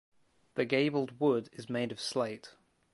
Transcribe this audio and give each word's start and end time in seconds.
The 0.55 0.65
gabled 0.65 1.19
wood 1.19 1.49
is 1.53 1.69
made 1.69 1.91
of 1.91 1.99
slate. 2.01 2.55